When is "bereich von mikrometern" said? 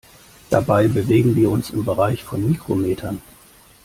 1.85-3.21